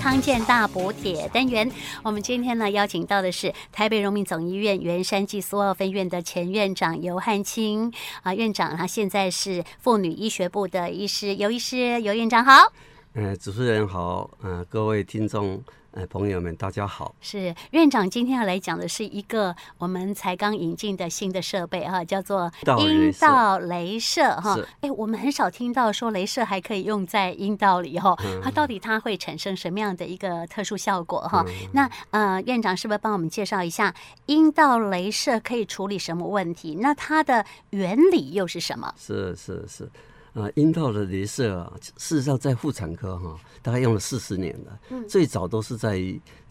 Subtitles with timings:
[0.00, 1.70] 康健大补帖单元。
[2.02, 12.72] 我们今天呢邀请到的是台北荣民总医院圆山暨苏澳分院的前院长尤汉清啊，院长他现在是妇女医学部的医师，尤医师，尤院长好。
[13.12, 15.62] 呃，主持人好，嗯，各位听众。
[15.92, 17.12] 哎，朋友们，大家好。
[17.20, 24.56] 是院长今天要来讲的是一个我们才刚引进的新的设备哈，叫做阴道镭射哈。
[24.82, 31.44] 哎，我们很少听到说镭射还可以用在阴道里哈，它到底它会产生什么样的一个特殊效果哈？
[31.72, 33.92] 那呃，院长是不是帮我们介绍一下
[34.26, 36.76] 阴道镭射可以处理什么问题？
[36.76, 38.94] 那它的原理又是什么？
[38.96, 39.90] 是是是。
[40.34, 44.78] 啊，阴道的镭射啊，事实上在妇产科哈，大概用了四十年了。
[44.90, 46.00] 嗯，最早都是在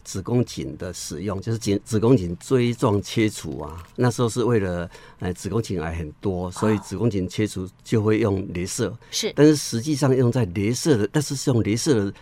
[0.04, 3.82] 子宫颈的使用，就是颈子宫颈锥状切除啊。
[3.96, 8.96] 那时候是为了，呃，子宫颈癌很多，所以子宫颈切除就会用镭射。
[9.10, 12.12] 是，但是实际上用在镭射的，但是是用镭射的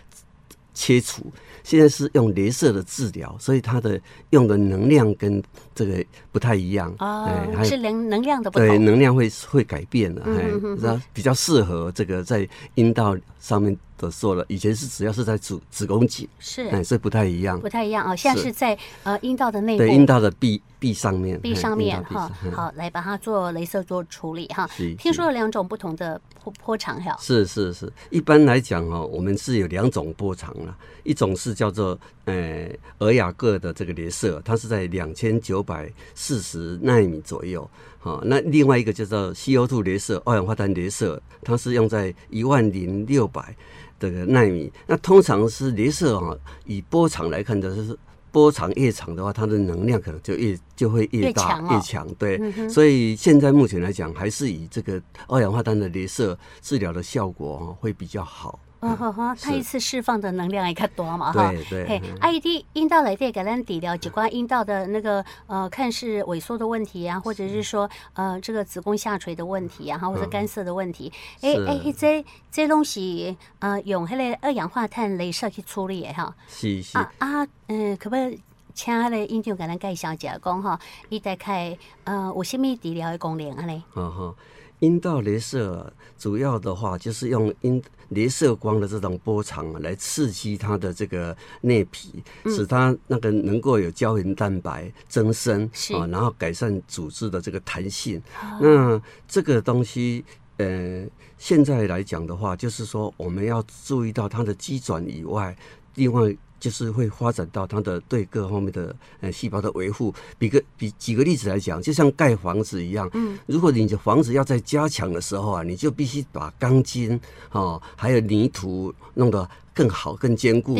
[0.73, 1.25] 切除。
[1.63, 3.99] 现在是用镭射的治疗，所以它的
[4.31, 5.43] 用的能量跟
[5.79, 13.77] 这个不太一样哦，哎、是能能量的不同，对，能量会会改变的，哎，比较适合这个在阴道上面。
[13.99, 18.15] 的做了，以前是只要是在子子宫颈是，哎，所以不太一样，不太一样啊。
[18.15, 22.31] 现在是在呃阴道的内部，对，阴道的壁壁上面，壁上面哈。
[22.53, 24.65] 好，来把它做镭射做处理哈。
[24.97, 27.17] 听说有两种不同的波波长哈。
[27.19, 31.99] 是是是，一般来讲哦，我们是有两种波长了，一种是叫做
[32.29, 37.69] 呃尔雅各的这个镭射，它是在两千九百四十纳米左右。
[37.97, 43.55] 好，那另外一个叫做 CO2 镭射，二氧化碳镭射，它是用在一万零六百。
[43.99, 47.97] 这个纳米，那通常是镭射啊，以波长来看的，就是
[48.31, 52.39] 波长越长的话，它的能量可能就越就会越大越强，对。
[52.41, 58.57] 嗯、所以现在目前来讲，还是以这个二氧化碳的镭射治疗的效果会比较好。
[58.79, 61.51] 哦吼吼，它一次释放的能量也较多嘛哈。
[61.51, 61.85] 对对。
[61.85, 71.11] 嘿，IED 阴道来电给咱治疗，就关阴道的那个呃，看是萎缩的问题啊，或者是说呃，这个子宫下垂的问题啊，哈，或者干涩的问题。
[71.41, 76.33] 哎哎，这这东西呃，用迄个二氧化碳镭射去处理的哈。
[76.47, 76.97] 是是。
[76.97, 78.39] 啊啊，嗯，可不可以
[78.73, 80.79] 请那个院长给咱介绍一下讲哈？
[81.09, 83.81] 伊大概呃，有什么治疗的功能啊嘞？
[83.95, 84.35] 嗯哼。
[84.79, 87.81] 阴道镭射主要的话就是用阴
[88.11, 98.21] 镭射光的这种波长来刺激它的这个内皮，使它那个能够有胶原蛋白增生啊，然后改善组织的这个弹性。
[98.59, 100.23] 那这个东西，
[100.57, 101.05] 呃，
[101.37, 105.55] 现在来讲的话，就是说我们要注意到它的机转以外，
[105.95, 106.35] 另外。
[106.59, 110.13] 就是会发展到它的对各方面的呃细胞的维护。
[110.37, 117.19] 比个比举个例子来讲，就像盖房子一样，嗯，如果你的房子要在加强的时候啊，你就必须把钢筋
[117.51, 120.75] 哦，还有泥土弄得更好、更坚固。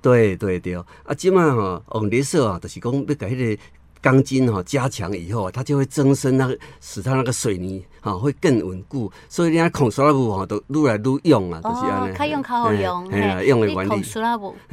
[0.00, 3.62] 对对对啊，今嘛哈，用镭射啊，就是讲要改那个。
[4.02, 12.14] 钢筋哈加强以后啊，它就会增生，那个使它那个水泥哈会更稳固，所以人家孔塑料布哈都愈来愈用啊，都是安尼。
[12.14, 13.04] 它用较好用，
[13.46, 13.88] 用的原理。
[13.88, 14.56] 孔塑料布，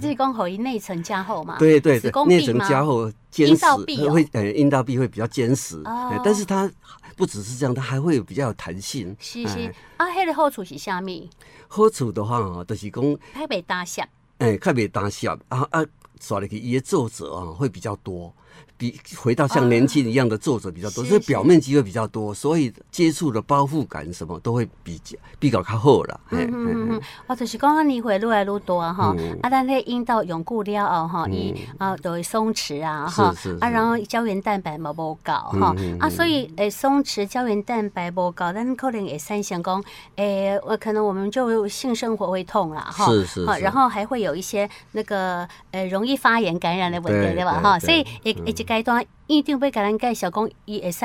[0.00, 1.56] 就是讲可以内层加厚嘛。
[1.58, 3.64] 对对对，内层加厚坚实，
[4.10, 5.82] 会呃阴道壁会比较坚实。
[6.22, 6.70] 但是它
[7.16, 9.16] 不只是这样，它还会有比较有弹性。
[9.18, 11.28] 是是，啊，迄个好处是啥咪？
[11.68, 14.02] 好处的话哈，就是讲较袂打涩。
[14.36, 15.82] 哎，较袂打涩啊啊，
[16.20, 18.32] 刷入去伊的皱褶啊会比较多。
[18.76, 26.20] 比回到像年轻一样的作者比较多，所以表面积会比较多，所以接触的包覆感什么都会比较比较较好了。
[26.30, 39.82] 嗯嗯嗯，我就是讲，你会越来越多哈，啊，但那阴道永固了哦哈，伊啊都会松弛啊哈，啊，然后胶原蛋白嘛不够哈，啊，所以诶松弛胶原蛋白不够，但可能也三项讲，
[40.16, 47.60] 诶，我可能我们就性生活会痛了哈，是是，然后还会有一些那个呃容易发炎感染的问题对吧？
[47.60, 48.64] 哈，所以也也就。
[48.68, 51.04] 阶段一定会给咱介绍讲，伊会使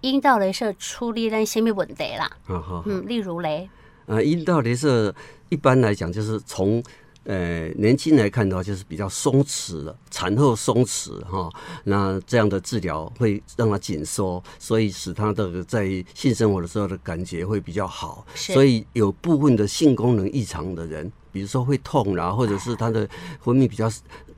[0.00, 2.28] 阴道雷射处理咱什么问题啦？
[2.86, 3.68] 嗯，例如嘞，
[4.06, 5.14] 呃，阴道雷射
[5.48, 6.82] 一般来讲就是从
[7.22, 11.48] 呃年轻来看的话，就是比较松弛的，产后松弛哈，
[11.84, 18.26] 那这样的治疗会让它紧缩，所以使它的在性生活的时候的感觉会比较好。
[18.34, 23.08] 所以有部分的性功能异常的人，比如说会痛啦，或者是他的
[23.40, 23.88] 分泌比较。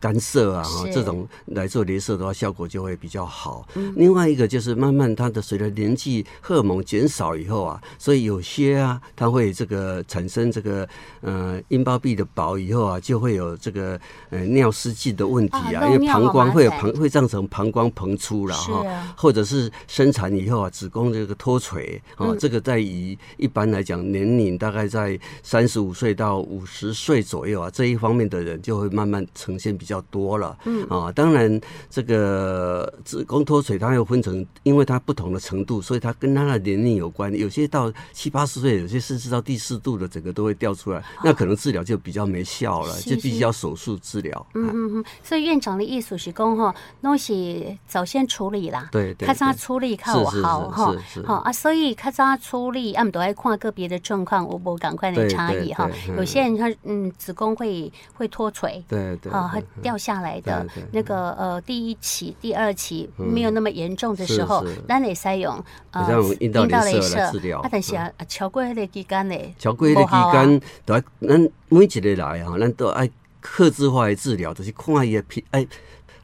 [0.01, 3.69] 干涩啊，哈，这种来做镭射的话，效果就会比较好。
[3.75, 10.89] 是另外一个就是慢慢它的随着年纪荷尔蒙减少以后啊，所以有些啊，它会这个产生这个
[11.21, 14.01] 呃阴包壁的薄以后啊，就会有这个
[14.31, 26.77] 呃尿失禁的问题啊，啊因为膀胱会有膀会造成膀胱膨出了哈，啊、或者是生产以后啊，子宫这个脱垂啊，嗯、这个在于一般来讲年龄大概在三十五岁到五十。
[26.77, 30.59] 十岁左右啊，这一方面的人就会慢慢呈现比较多了。
[30.65, 37.35] 嗯啊，当然这个子宫脱垂它又分成，因为它不同的程度，所以它跟它的年龄有关。
[37.35, 44.47] 有些到七八十岁，有些甚至到第四度的整个都会掉出来，那可能治疗就比较没效了，就必须要手术治疗。
[44.55, 45.05] 嗯嗯嗯。
[45.23, 50.95] 所以院长的意思是讲哈，东西早先处理啦，对对，较早处理较好哈。
[51.25, 55.89] 好啊，所以较早处理，啊，都爱看个别的状况，我无赶快的差异哈。
[56.17, 60.67] 有些人他嗯，子宫会会脱垂，对对，啊，会掉下来的。
[60.93, 67.61] 那个呃，第一期、第二期没有那么严重的时候，咱会使用呃阴道雷射来治疗。
[67.61, 75.67] 啊，但是啊，超过迄个期间呢，超过迄个期间，都爱咱每一个来哈，咱都爱克制化的治疗，就是看伊的皮哎。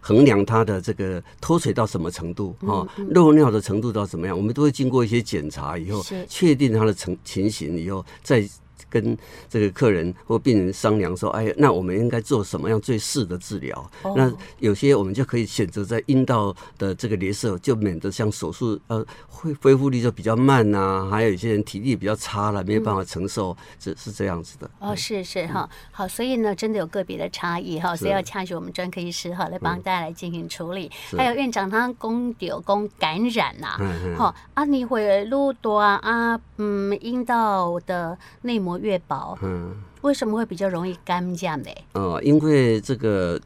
[0.04, 8.42] 衡量它的这个脱水到什么程度，哈，漏尿的程度到怎么样，我们都会经过一些检查以后，确定它的情情形以后再。
[8.88, 9.16] 跟
[9.48, 13.90] 这个客人或病人商量说：“哎，那我们应该做什么样最适的治疗？
[14.16, 21.08] 那有些我们就可以选择在阴道的这个镭射，就免得像手术呃，恢恢复力就比较慢呐、啊。
[21.10, 24.68] 还有一些人体力比较差了，没有办法承受，这是这样子的。
[24.80, 30.90] 哦，是是哈，好，所以呢，真的有个别的差异哈，所以要洽取我们专科医师哈，来帮大家来进行处理。
[31.16, 33.78] 还有院长他公丢公感染呐，
[34.16, 38.71] 好啊，你会路多啊，嗯，阴道的内膜。
[38.78, 41.70] 越薄，嗯，为什么会比较容易干这样的？
[41.94, 43.40] 哦，因为这个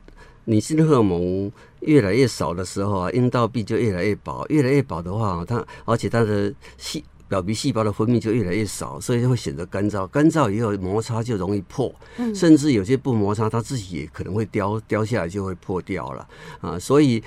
[0.44, 1.50] 女性荷尔蒙
[1.80, 10.06] 越来越少的时候啊，阴道壁就越来越薄，越来越薄的话，它而且它的细表皮细胞的分泌就越来越少，所以就会显得干燥。
[10.06, 11.94] 干燥以后摩擦就容易破，
[12.34, 16.28] 甚至有些不摩擦，它自己也可能会掉掉下来，就会破掉了
[16.60, 17.22] 啊，所以。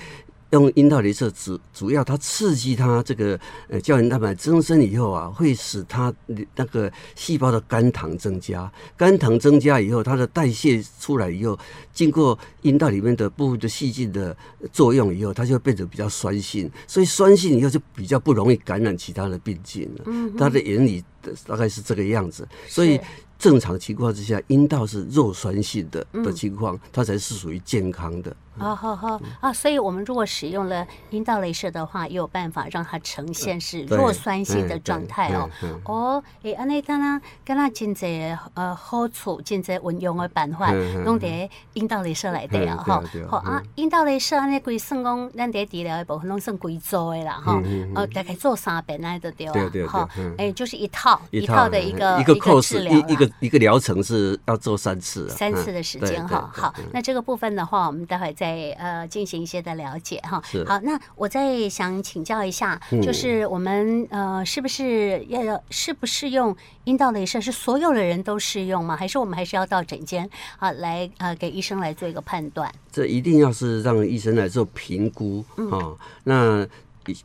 [0.51, 6.13] 用阴道镭射主主要它刺激它这个呃胶原蛋白增生以后啊，会使它
[6.56, 11.57] 那个细胞的肝糖增加，肝糖增加以后，它的代谢出来以后，
[11.94, 14.36] 经过阴道里面的部分的细菌的
[14.72, 20.04] 作用以后，它就会变得比较酸性，所以酸性以后就比较不容易感染其他的病菌了。
[20.07, 21.04] 嗯，它的原理
[21.45, 23.00] 大概是这个样子，所以。
[23.40, 28.36] 正常情况之下，阴道是弱酸性的的情况，嗯、它才是属于健康的。
[28.57, 35.50] 好好好啊，所以我们如果使用了阴道镭射的话，也有办法让它呈现是弱酸性的状态哦。
[35.86, 40.72] 哦，诶，安尼当然跟他真侪呃好处，真侪运用的办法，
[41.06, 43.04] 拢在阴道镭射来的啊哈。
[43.30, 47.62] 好啊，阴道镭射安尼规算讲，咱得治疗一部分拢算规做的啦哈。
[47.95, 49.54] 呃，大概做三遍来就对了。
[49.54, 50.36] 对对对。
[50.38, 53.30] 诶，就是一套一套的一个一个治疗一个。
[53.40, 56.50] 一个疗程是要做三次，三次的时间哈。
[56.54, 60.41] 好，那这个部分的话，我们待会再呃进行一些的了解哈。
[60.65, 66.56] 好，那我再想请教一下，就是我们呃是不是要适不适用
[66.86, 67.41] 阴道雷射？
[67.41, 68.95] 是所有的人都适用吗？
[68.95, 72.71] 还是我们还是要到诊间啊来呃给医生来做一个判断？
[72.89, 75.92] 这一定要是让医生来做评估啊。
[76.24, 76.65] 那。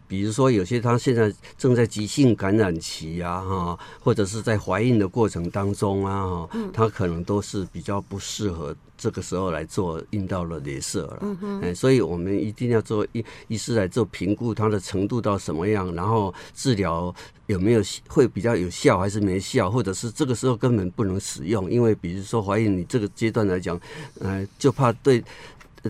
[0.08, 8.74] 比如说，有些他现在正在急性感染期啊，哈，或者是在怀孕的过程当中啊，哈，他可能都是比较不适合
[9.04, 11.18] 这个时候来做阴道的镭射了。
[11.20, 17.14] 嗯哼，所以我们一定要做医医师来做评估，它的程度到什么样，然后治疗
[17.44, 23.78] 有没有会比较有效还是没效，或者是这个时候根本不能使用，因为比如说怀孕，你这个阶段来讲，
[24.20, 25.22] 嗯，就怕对。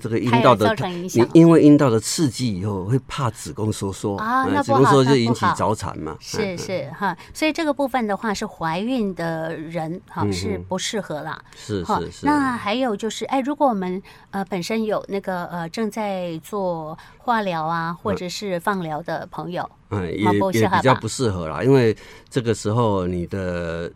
[0.00, 0.74] 这个阴道的，
[1.14, 6.16] 你因为阴道的刺激以后会怕子宫收缩啊，那子宫收缩就引起早产嘛。
[6.20, 11.40] 是是哈，所以这个部分的话是怀孕的人哈是不适合啦。
[11.56, 12.26] 是是是。
[12.26, 21.96] 那还有就是，哎，如果我们呃本身有那个呃正在做化疗啊或者是放疗的朋友，嗯，也也比较不适合啦，因为
[22.28, 23.92] 这个时候你的。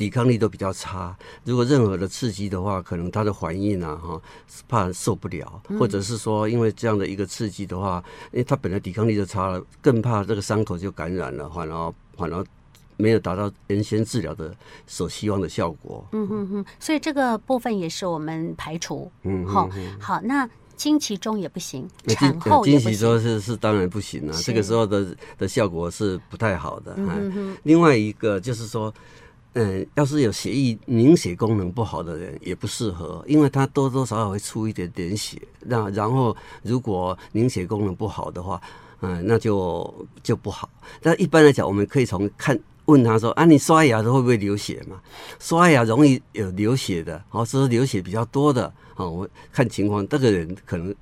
[0.00, 1.14] 抵抗力都比较差，
[1.44, 4.18] 如果任何的刺激的话，可能他的反应啊，哈，
[4.66, 8.02] 怕受不了，或者是说因为这样的一个刺激的话，
[8.32, 12.42] 因为他本来抵抗力就差了，更怕这个伤口就感染了，反而反而
[12.96, 16.02] 没有达到原先治疗的所希望的效果。
[16.12, 19.12] 嗯哼哼，所以这个部分也是我们排除。
[19.24, 19.68] 嗯，好，
[20.00, 22.64] 好，那经期中也不行，产后。
[22.64, 26.94] 经期中是是当然不行了，这个时候的的效果是不太好的。
[26.96, 28.90] 嗯哼，另外一个就是说。
[29.54, 35.40] 嗯，要是有血液凝血功能不好的人也不适合，因为他多多少少会出一点点血。
[35.60, 38.60] 那然后如果凝血功能不好的话，
[39.00, 39.92] 嗯，那就
[40.22, 40.70] 就不好。
[41.02, 45.00] 但一般来讲，我们可以从看问他说：“啊，你刷牙都会不会流血嘛？
[45.40, 50.94] 刷牙容易有流血的，哦，是流血比较多的，哦，我看情况，这个人可能。”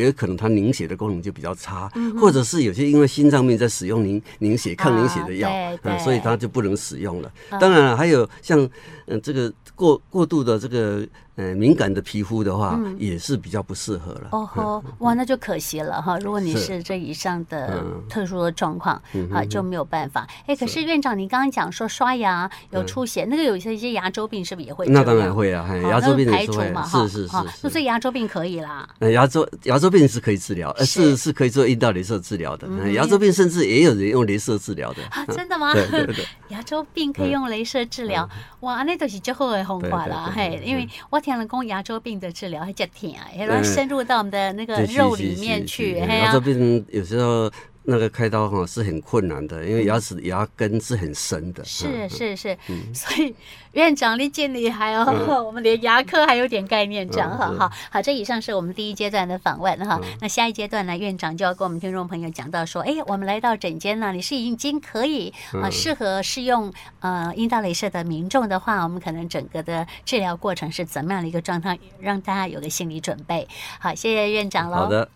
[0.00, 7.32] 也有可能它凝血的功能就比较差，嗯、或者是有些因为心脏病在使用凝凝血抗凝血的药，啊嗯，所以它就不能使用了。
[7.50, 8.68] 啊、当然了，还有像
[9.06, 11.06] 嗯这个过过度的这个。
[11.40, 14.28] 呃，敏感的皮肤的话，也是比较不适合了。
[14.32, 16.18] 哦吼，哇，那就可惜了哈。
[16.18, 19.00] 如果你是这以上的特殊的状况，
[19.32, 20.28] 啊，就没有办法。
[20.46, 24.86] 哎，可是院长，你刚刚讲说刷牙有出血，那个有一些一些牙周病是不是也会？
[24.88, 27.70] 那当然会啊，牙周病排除嘛，哈，是是是。
[27.70, 28.86] 所以牙周病可以啦。
[29.12, 32.68] 牙周牙周病是可以治疗，呃，是是可以做阴道镭射治疗的。
[32.92, 35.02] 牙周病甚至也有人用镭射治疗的。
[35.10, 35.72] 啊，真的吗？
[35.72, 36.26] 对对对。
[36.50, 38.28] 牙周病可以用镭射治疗，
[38.60, 42.20] 哇，那都是最好的方法啦，嘿，因为我听人讲牙周病。
[42.20, 45.98] 的治疗还较甜啊，然后深入到我们的那个肉里面去。
[46.00, 47.50] 嘿牙周病有时候
[47.82, 51.64] 那个开刀哈是很困难的，因为牙齿牙根是很深的。
[51.64, 52.56] 是是是，
[52.94, 53.34] 所以
[53.72, 55.04] 院长你真厉害哦，
[55.44, 57.52] 我们连牙科还有点概念，这样哈。
[57.58, 59.98] 好，好，这以上是我们第一阶段的访问哈。
[60.20, 73.48] 那下一阶段呢，院长就要跟我们听众朋友讲到说，哎，我们来到诊间呢，你是已经可以啊适合适用呃阴道镭射的民众的话，我们可能整个的治疗过程是怎么样的一个状态，让大家有个心理准备。
[73.78, 74.76] 好，谢谢院长喽。
[74.76, 75.08] 好的。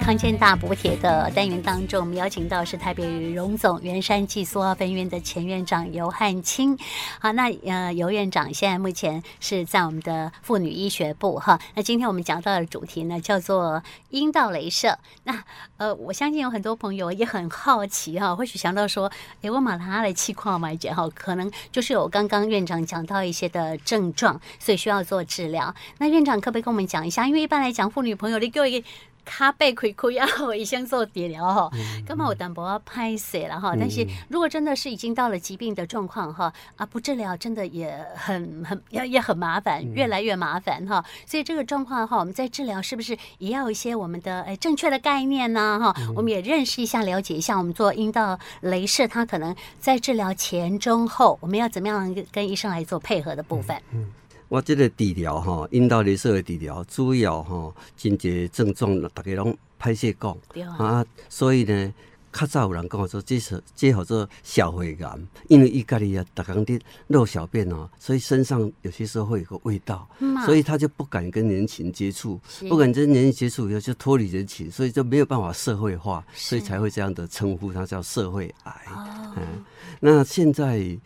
[0.00, 6.76] 康健大补帖的单元当中，我们邀请到是台北荣总元山暨苏澳分院的前院长游汉清。
[7.18, 11.58] 好，那呃游院长现在目前是在我们的妇女医学部哈。
[11.74, 14.98] 那今天我们讲到的主题呢，叫做阴道镭射。
[15.22, 15.42] 那
[15.78, 25.74] 呃，我相信有很多朋友也很好奇哈，或许想到说，哎，我马他来气矿买姐哈，可能就是有刚刚院长讲到一些的症状，所以需要做治疗。
[25.96, 27.26] 那院长可不可以跟我们讲一下？
[27.26, 28.86] 因为一般来讲，妇女朋友你给我一个。
[29.24, 31.70] 卡背亏亏要医生做治疗哈，
[32.06, 33.74] 根本我担保要拍死了哈。
[33.78, 41.04] 但是如果真的是已经到了疾病的状况哈，啊不治疗真的也很很也也很麻烦，越来越麻烦哈。
[41.26, 45.94] 所以这个状况的话，我们在治疗是不是也要一些我们的诶正确的概念呢哈？
[46.14, 53.76] 我们也认识一下，了解一下，我们做阴道雷射，它可能在治疗前中后，我们要怎么样跟医生来做配合的部分？
[53.92, 54.06] 嗯。
[54.54, 60.38] 我这个治疗吼，阴道雷射的治疗主要吼，真侪症状，大家拢歹势讲。
[60.78, 61.92] 啊，所以呢，
[62.32, 65.18] 较早有人讲说，这是这叫做小肺癌，
[65.48, 70.08] 因为伊家里啊，逐工的漏小便哦，所以身上有些时候会有个味道，
[70.46, 78.72] 所以他就不敢跟人群接触，不敢跟人群接触以后就脱离人群，所以就没有办法社会化，所以才会这样的称呼它叫社会癌。
[79.36, 79.64] 嗯，
[79.98, 80.96] 那现在。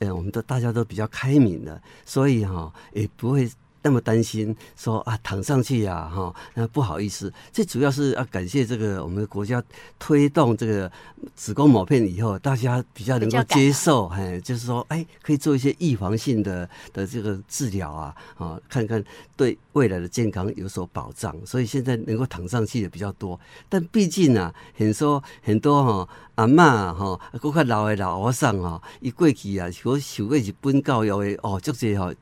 [0.00, 3.50] 哎，我们都大家都比较开明的，所以哈、也不会
[3.82, 7.32] 那么担心说啊躺上去呀哈，那不好意思。
[7.52, 9.62] 最主要是要感谢这个我们的国家
[9.98, 10.90] 推动这个
[11.34, 19.02] 子宫抹片以后，大家比较能够接受，哎，就是说哎可以做一些预防性的的这个治疗啊，啊看看
[19.36, 21.34] 对未来的健康有所保障。
[21.46, 26.08] 所以现在能够躺上去的比较多，但毕竟啊，很多很多哈。
[26.38, 32.14] 阿嬷吼，搁较老的老和尚吼，伊过去啊，是受过日本教育的哦，足济吼，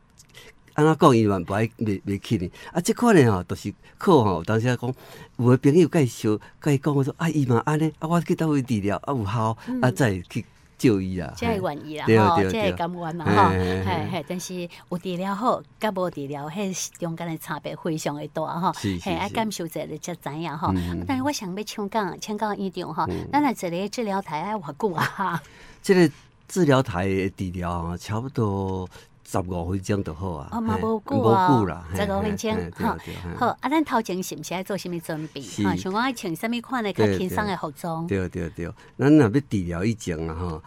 [0.76, 2.48] 安怎讲伊嘛不爱袂袂去呢？
[2.72, 4.94] 啊，即款呢吼，就是靠吼，当时讲
[5.38, 10.44] 有诶朋友介绍，甲伊讲我说啊，伊嘛安尼，啊，我去倒位治疗啊有效，啊再去。
[10.78, 20.70] 就医啊，这愿意啦，吼，这甘愿嘛，吼，系系，但是有治疗好，甲无治疗，迄中间的差别非常的大，吼，系，爱感受者你才知影，吼。
[21.08, 25.42] 但是我想要请教，请教院长，吼，咱来这里治疗台爱偌久啊？
[25.82, 26.14] 这个
[26.46, 28.86] 治疗台的治疗啊，差不多
[29.28, 30.48] 十五分钟就好啊。
[30.52, 32.96] 哦，嘛无久啊，十五分钟，好，
[33.38, 33.46] 好。
[33.60, 35.40] 啊，咱头前是不是爱做什么准备？
[35.64, 38.06] 啊，像我爱穿什么款的较轻松的服装？
[38.06, 40.62] 对对对，咱若要治疗以前啊，哈。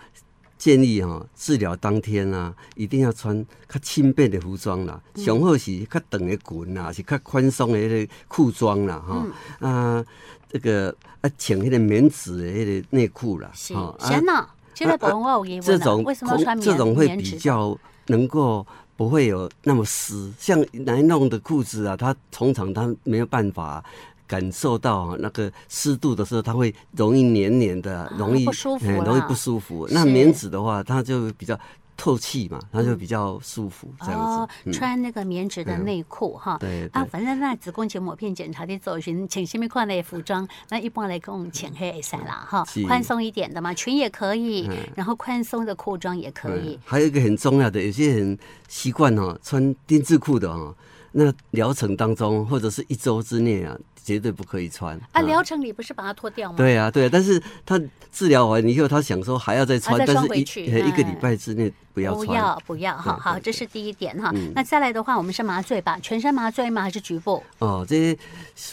[0.58, 9.26] 建议哈，治疗当天啊，一定要穿较轻便的服装啦，上、嗯、好是较长的裙啦，是较宽松的迄个裤装啦，哈、
[9.62, 10.06] 嗯、啊，
[10.50, 23.84] 这个啊，穿迄个棉质的迄个内裤啦，是，行啦，现在保温我有疑问这种为什么穿这种会比较能够不会有那么湿，像来弄的裤子啊，它通常它没有办法。
[24.30, 29.88] 感受到那个湿度的时候，它会容易黏黏的，容易不舒服，容易不舒服。
[29.90, 31.60] 那棉质的话，它就比较
[32.00, 33.94] 透气嘛，它就比较舒服。
[34.00, 36.58] 这样子，穿那个棉质的内裤哈。
[36.58, 40.48] 对啊，反正那子宫颈抹片检查的时候，请请什么款的服装？
[40.70, 46.80] 那一般来讲，浅黑色啦哈，宽松一点的嘛，裙也可以，然后宽松的裤装也可以。
[46.86, 48.38] 还有一个很重要的，有些人
[48.70, 50.74] 习惯哦，穿丁字裤的哦，
[51.12, 53.78] 那疗程当中或者是一周之内啊。
[54.10, 55.00] 绝对不可以穿。
[55.12, 56.58] 啊，疗程里不是把它脱掉吗？
[56.58, 57.80] 对啊，对啊，但是他
[58.12, 62.26] 治疗完以后，他想说还要再穿，但是一一个礼拜之内不要穿。
[62.26, 64.34] 不要不要，好好，这是第一点哈。
[64.56, 66.00] 那再来的话，我们是麻醉吧？
[66.02, 66.82] 全身麻醉吗？
[66.82, 67.44] 还是局部？
[67.60, 68.18] 哦，这些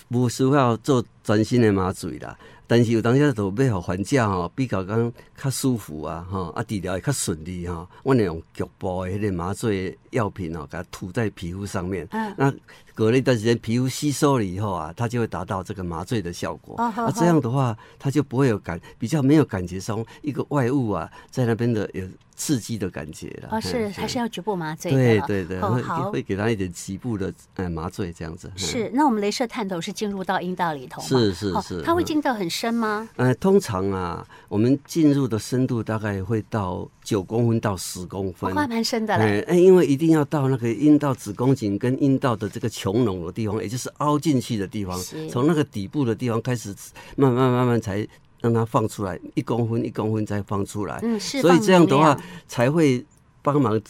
[0.08, 2.38] 不需要做专心的麻醉啦。
[2.68, 7.88] 但是有当时都要让患者吼比较讲较舒服啊，吼啊治疗会较顺利哈。
[8.04, 12.06] 我们用局部的迄个麻醉药品哦，给它涂在皮肤上面。
[12.12, 12.34] 嗯。
[12.36, 12.52] 那
[12.94, 16.76] 隔了一段时间，皮肤吸收了以后啊，它就会达到这个麻醉的效果。
[16.78, 16.92] 哦。
[16.96, 22.04] 那这样的话，它就不会有感，比较没有感觉上一个外物啊在那边的有。
[22.36, 24.92] 刺激的感觉了，哦，是还是要局部麻醉？
[24.92, 28.52] 对对对，会会给他一点局部的呃麻醉这样子。
[28.54, 31.08] 是，那我们镭射探头是进入到阴道里头吗？
[31.08, 33.08] 是是是，它会进到很深吗？
[33.16, 39.40] 呃，通常啊，我们进入的深度大概会到九公分到十公分，还蛮深的嘞。
[39.48, 45.00] 哎，因为一定要到那个阴道子宫颈跟阴道的这个穹隆的地方，也就是凹进去的地方，
[45.30, 46.74] 从那个底部的地方开始，
[47.16, 48.06] 慢慢慢慢才。
[48.40, 53.04] 让它放出来一公分一公分再放出来，嗯，是，所以这样的话才会
[53.42, 53.80] 帮忙。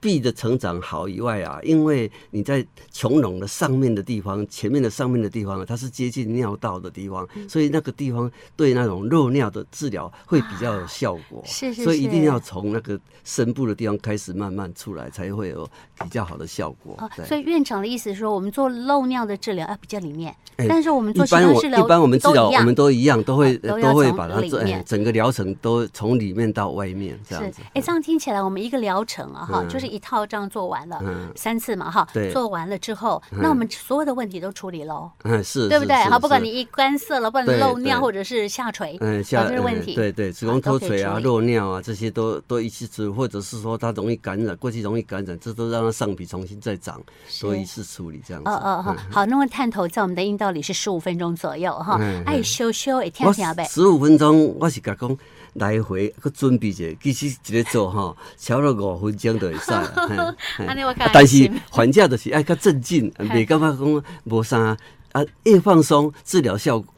[0.00, 11.42] 臂的成长好以外啊，因为你在穹隆的上面的地方，前面的上面的地方，它是接近尿道的地方，所以那个地方对那种漏尿的治疗会比较有效果。
[11.44, 15.68] 是是，所以一定要从那个深部的地方开始慢慢出来，才会有
[16.02, 16.96] 比较好的效果。
[17.26, 20.34] 所以院长的意思是说，我们做漏尿的治疗要比较里面，
[20.68, 27.60] 但是我们做其他治疗，一般我们治疗我们都一样，都会都会把它做整个疗程都从里面到外面这样子。
[27.74, 29.64] 哎，这样听起来我们一个疗程啊，哈。
[29.68, 31.00] 就是一套这样做完了
[31.34, 35.96] 三次嘛哈，做完了之后，那我们所有的问题都处理喽，嗯是，对不对？
[36.04, 47.00] 好，不管你一干涩了，不管漏尿或者是下垂，嗯下这是问题，对对，子宫脱垂啊、漏尿啊这些都都一起治，或者是说它容易感染，过去容易感染，这都让它上皮重新再长，
[47.40, 48.50] 都一次处理这样子。
[48.50, 55.16] 哦哦好，好，那么探头在我们的阴道里是十五分钟左右哈，哎修修一天天呗，十五分钟我是甲讲。
[55.54, 60.34] 来回去准备者，其实一个做哈，超了五分钟就会使了。
[61.14, 64.76] 但是患者就是爱较镇静，别感觉讲无啥
[65.12, 66.92] 啊，越放松治疗效果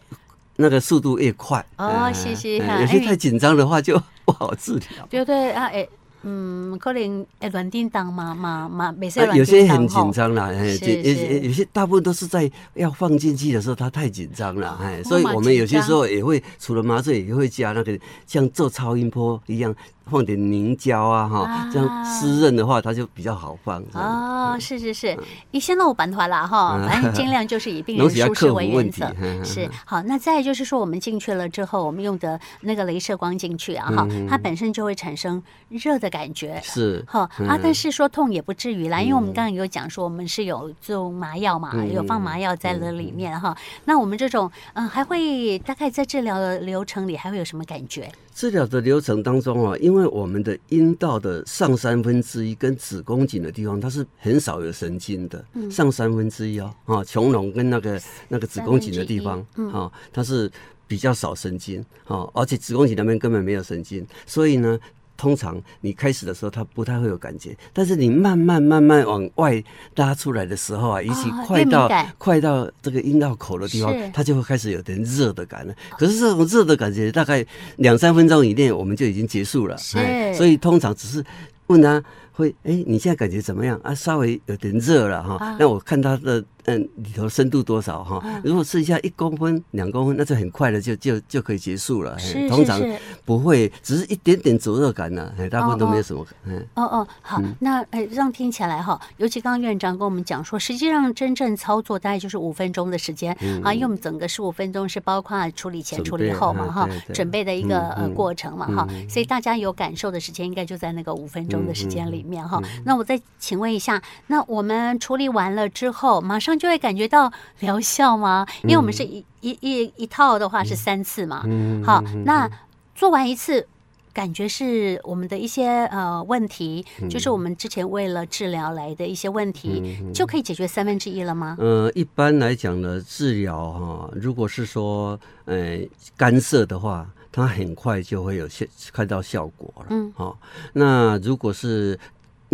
[0.57, 1.63] 那个速度越快。
[1.77, 2.57] 哦，谢谢。
[2.57, 5.07] 有些太紧张的话就不好治疗。
[5.11, 5.87] 对对啊，诶。
[6.29, 9.21] 嗯，可能会乱叮当嘛嘛嘛，没事。
[9.35, 17.97] 有些很紧张啦，哎，有有些大部分都是在要放进去的时候，他太紧张了，哎，所以我们有些时候也会除了麻醉，也会加那个
[18.27, 19.73] 像做超音波一样。
[20.09, 23.83] 放点凝胶啊，哈，这样湿润的话，它就比较好放。
[23.93, 25.19] 哦，是是是，
[25.51, 29.13] 你先让我办法了哈，反正尽量就是以病人舒适为原则。
[29.43, 36.59] 是好，那再就是说，我们进去了之后，我们用的那个镭射光进去啊，哈，它本身就会产生热的感觉。
[36.63, 43.57] 是哈啊，但是说痛也不至于啦，因为我们刚刚有讲说，我们是有这种麻药嘛，有放麻药在了里面哈。
[43.85, 48.11] 那我们这种嗯，还会大概在治疗的流程里还会有什么感觉？
[48.35, 55.45] 治疗的流程当中啊，因为我们的阴道的上三分之一跟子宫颈的地方，它是很少有神经的。
[55.55, 60.51] 嗯、上三分之一哦，啊，穹隆跟那个那个子宫颈的地方，啊，它是
[60.87, 64.79] 比较少神经，啊，而且子宫颈那边根本没有神经，所以呢。
[65.17, 69.63] 通常你开始的时候，它不太会有感觉，但是你慢慢慢慢往外
[69.95, 75.75] 拉出来的时候啊，尤其快到快到这个阴道口的地方，它就会开始有点热的感了。
[75.99, 77.45] 可是这种热的感觉大概
[77.77, 79.77] 两三分钟以内，我们就已经结束了。
[79.79, 79.99] 是，
[80.35, 81.25] 所以通常只是
[81.69, 82.03] 问他
[82.37, 83.95] 会，哎，你现在感觉怎么样啊？
[83.95, 86.45] 稍微有点热了哈，那我看它的。
[86.69, 88.21] 嗯，里头深度多少哈？
[88.43, 92.19] 如果试一下一公分、两公分，那就很快的就就就可以结束了。
[92.19, 92.83] 是，通常
[93.25, 96.27] 不会，只是一点点灼热感呢，大部分都没有什么。
[96.45, 112.61] 嗯，哦哦，好，那哎，这样听起来哈，尤其刚刚院长跟我们讲说，实际上真正操作大概就是五分钟的时间啊，因为我们整个十五分钟是包括处理前、处理后嘛哈，准备的一个呃过程嘛哈，所以大家有感受的时间应该就在那个五分钟的时间里面哈。
[112.85, 116.57] 那我再请问一下，那我们处理完了之后，马上。
[116.57, 118.47] 就会感觉到疗效吗？
[118.63, 121.45] 因为我们是一一一一套的话是三次嘛。
[121.85, 122.51] 好，那
[122.95, 123.69] 做完一次，
[124.15, 131.57] 感觉是我们的一些呃问题，就是我们之前为了治疗来的一些问题，就可以解决三分之一了吗？
[131.59, 135.79] 呃，一般来讲呢，治疗哈，如果是说呃
[136.17, 139.87] 干涉的话，它很快就会有效看到效果了。
[139.91, 140.39] 嗯，好，
[140.73, 141.99] 那如果是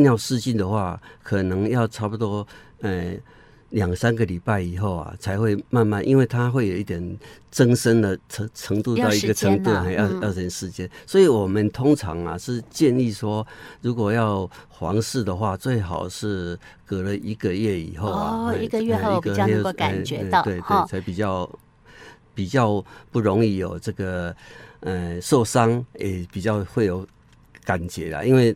[0.02, 2.46] 尿失禁的话，可能要差不多
[2.80, 3.14] 呃。
[3.72, 7.18] 两三个礼拜以后啊，才会慢慢，因为它会有一点
[7.50, 10.86] 增生的程程度到一个程度，还要要点时间。
[11.06, 13.46] 所以我们通常啊是建议说，
[13.80, 21.50] 如果要皇室的话，最好是隔了一个月以后啊，哦，一个月后比较能够感觉到，对对，才比较
[22.34, 24.36] 比较不容易有这个
[24.80, 27.06] 呃受伤，也比较会有
[27.64, 28.54] 感觉啦，因为。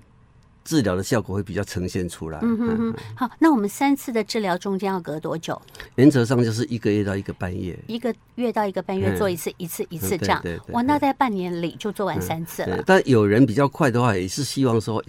[0.67, 2.41] 治疗的效果会比较呈现出来。
[2.43, 5.61] 嗯哼哼，好，那我们三次的治疗中间要隔多久？
[5.95, 7.79] 原则上就是一个月到一个半月。
[7.87, 10.41] 一个月到一个半月做一次，一次一次这样。
[10.43, 10.75] 对对。
[10.75, 12.83] 哇，那在半年里就做完三次了。
[12.85, 15.03] 但有人比较快的话，也是希望说，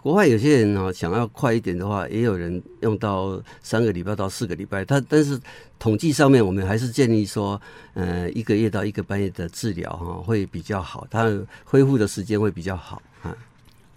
[0.00, 4.84] 国外有些人呢想要快一点的话，也有人用到三个礼拜到四个礼拜。
[4.84, 5.38] 他但是
[5.78, 7.60] 统计上面，我们还是建议说，
[7.94, 11.30] 呃，一个月到一个半月的治疗哈会比较好，他
[11.64, 13.11] 恢复的时间会比较好啊。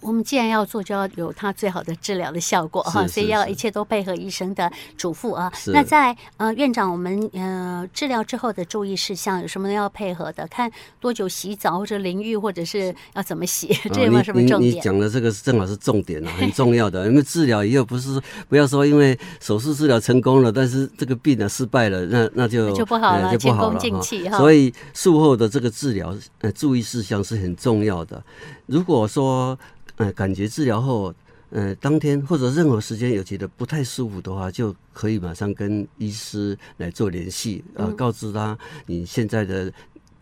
[0.06, 5.52] 我们既然要做，就要有它最好的治疗的效果哈，所以要一切都配合医生的嘱咐啊。
[5.72, 10.46] 那在呃院长，我们呃治疗之后的注意事项有什么要配合的？
[10.46, 14.76] 看多久洗澡或者淋浴，或者是要怎么洗， 这有没有什么重点？
[14.76, 17.08] 你讲的这个正好是重点啊，很 重要的。
[17.08, 24.38] 因为治疗以后不是不要说因为手术治疗成功了，但是这个病呢失败了，那那就就不好了，前功尽弃哈。
[24.38, 28.22] 所以术后的这个治疗呃注意事项是很重要的。
[28.66, 29.58] 如果说
[29.96, 31.14] 呃，感觉治疗后，
[31.50, 39.72] 呃，当天或者任何时间有觉得不太舒服的话，就可以马上跟医师来做联系，呃，告知他你现在的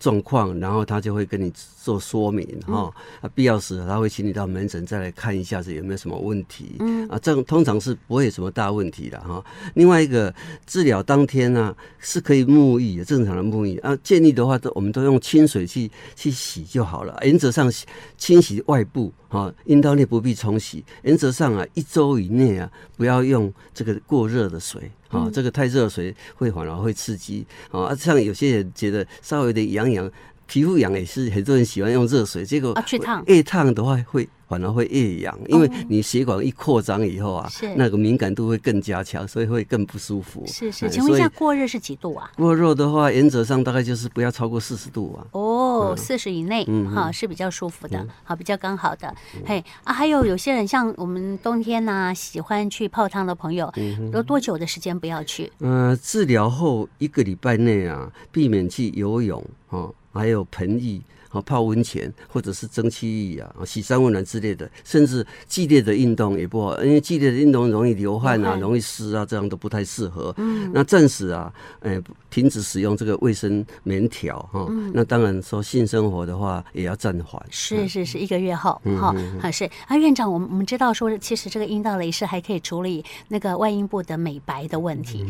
[0.04, 1.50] 状况，然后他就会跟你
[1.82, 2.92] 做说明哈。
[3.22, 6.76] 啊，必要时他会请你到门诊再来看一下子有没有什么问题。
[6.80, 9.42] 嗯啊，这通常是不会有什么大问题的哈。
[9.72, 10.32] 另外一个
[10.66, 13.96] 治疗当天呢、啊，是可以沐浴，正常的沐浴啊。
[14.02, 17.18] 建议的话，都我们都用清水去去洗就好了。
[17.22, 17.72] 原则上
[18.18, 20.84] 清洗外部哈，阴道内不必冲洗。
[21.00, 24.90] 原则上啊，一周以内啊，不要用这个过热的水。
[25.14, 27.94] 啊、哦，这个太热水会反而会刺激啊。
[27.94, 30.10] 像有些人觉得稍微的痒痒，
[30.46, 34.28] 皮肤痒也是很多人喜欢用热水，结果啊去烫，越烫的话会。
[34.54, 40.44] 反而会越痒，因为你血管一扩张以后啊，是那个敏感度会更加强，所以会更不舒服。
[40.46, 42.30] 是是，请问一下，过热是几度啊？
[42.36, 45.26] 过热的话，原则上大概就是不要超过四十度啊。
[45.32, 46.64] 哦，四十以内，
[46.94, 49.12] 哈是比较舒服的，好比较刚好的。
[49.44, 53.72] 嘿啊，还有有些人像我们冬天呐，喜欢去泡汤的朋友，
[54.12, 55.50] 有多久的时间不要去？
[55.58, 61.02] 嗯，治疗后一个礼拜内啊，避免去游泳啊，还有盆浴。
[61.42, 70.34] 泡温泉或者是蒸汽浴啊，洗三温暖之类的，甚至剧烈的运动也不好，因为剧烈的运动容易流汗啊，容易湿啊，这样都不太适合。
[70.38, 74.66] 嗯，那暂时啊，哎，停止使用这个卫生棉条哈。
[74.92, 77.40] 那当然说性生活的话也要暂缓。
[77.50, 85.24] 是是是，一个月后哈，还是啊，院长，我们我们知道说，其实这个阴道雷射还可以处理那个外阴部的美白的问题。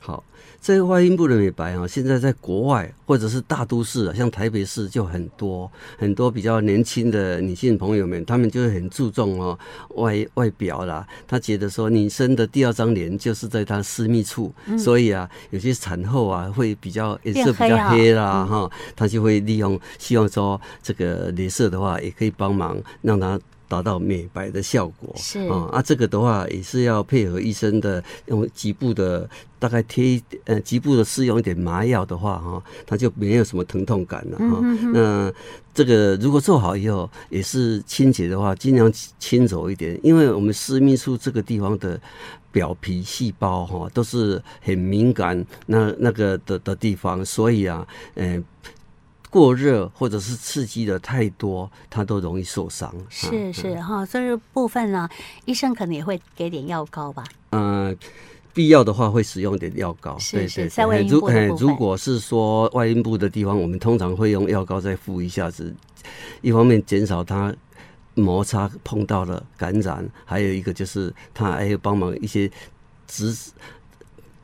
[0.00, 0.24] 好。
[0.62, 9.58] 这个外阴部的美白啊，现在在国外或者是大都市啊，像台北市就很多很多比较年轻的女性朋友们，她们就很注重哦
[9.94, 11.06] 外外表啦。
[11.26, 23.40] 她觉得说女生的第二张脸就是在她私密处，嗯、所以啊，有些产后啊会比较颜色比较黑啦哈，她就会利用希望说这个镭射的话也可以帮忙让她。
[23.70, 29.30] 达到美白的效果是啊，啊，这个的话也是要配合医生的用局部的
[29.60, 34.60] 大概贴呃局部的施用一点麻药的话哈，它就没有什么疼痛感了哈。
[34.92, 35.32] 那
[35.72, 42.00] 这个如果做好以后也是清洁的话，尽量清走一点，因为我们私密处这个地方的
[42.50, 48.44] 表皮细胞哈都是很敏感那那个的的地方，所以啊，嗯、呃。
[49.30, 52.92] 过热或者是刺激的太多，它都容易受伤。
[53.08, 55.08] 是是哈，所以部分呢，
[55.44, 57.24] 医生可能也会给点药膏吧。
[57.50, 57.96] 嗯，
[58.52, 60.18] 必要的话会使用点药膏。
[60.18, 61.30] 是是，在外阴部。
[61.30, 65.72] 如如果是说外阴部的地方，我们通常会用药膏再敷一下子，
[66.42, 67.54] 一方面减少它
[68.14, 72.50] 摩擦碰到了感染，还有一个就是它还有帮忙一些
[73.06, 73.32] 止。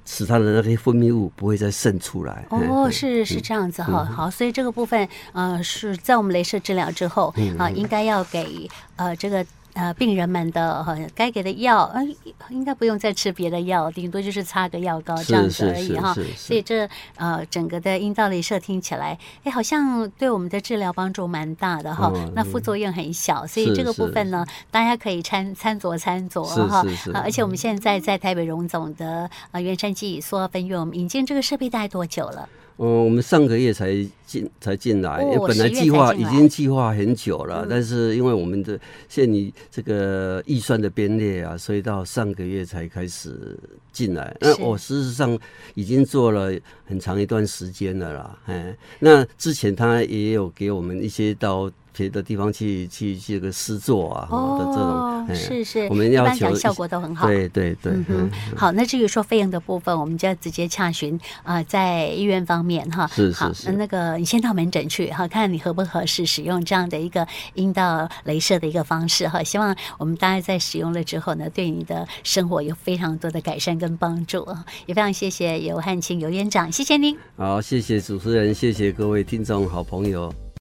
[0.07, 2.47] 使它的那些分泌物不会再渗出来。
[2.49, 8.67] 哦，是是这样子哈，嗯、好，所以这个部分呃是在我们镭射治疗之后啊，应该要给
[8.97, 9.45] 呃这个。
[9.77, 12.03] 呃，病人们的哈该给的药，呃，
[12.49, 16.15] 应该不用再吃别的药，顶多就是擦个药膏这样子而已哈。
[16.35, 22.11] 所以这呃整个的阴道镭射听起来，哎，好像对我们的治疗帮助蛮大的哈。
[22.35, 26.83] 那副作用很小，所以这个部分呢，大家可以参参酌参酌哈。
[27.13, 32.49] 而且我们现在在台北荣总的呃圆山肌梭分院，我们引进这个设备大概多久了？
[32.79, 33.95] 嗯，我们上个月才
[34.27, 43.59] 进才进来，因为本来计划已经计划很久了，嗯、但是因为我们的现你这个预算的编列啊，所以到上个月才开始
[43.93, 44.37] 进来。
[44.41, 45.39] 那我事实上
[45.75, 46.53] 已经做了
[46.85, 51.71] 很长一段时间了啦，哎，那之前他也有给我们一些到。
[51.97, 57.27] 别的地方去去去个试做啊，哦，的这种是是，我们要求效果都很好。
[57.27, 69.43] 对对对，嗯哼，好，那至于说费用的部分，我们就要直接洽询啊，在医院方面哈，是是是，那个你先到门诊去哈，看你合不合适使用这样的一个阴道镭射的一个方式哈。
[69.43, 74.47] 希望我们大家在使用了之后呢，对你的生活有非常多的改善跟帮助。
[74.87, 77.17] 也非常谢谢尤汉清尤院长，谢谢您。
[77.37, 80.46] 好，谢谢主持人，谢谢各位听众好朋友。